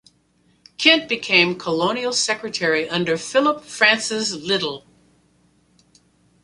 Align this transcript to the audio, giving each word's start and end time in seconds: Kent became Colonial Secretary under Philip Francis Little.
Kent 0.79 1.07
became 1.07 1.59
Colonial 1.59 2.11
Secretary 2.11 2.89
under 2.89 3.17
Philip 3.19 3.63
Francis 3.63 4.31
Little. 4.33 4.87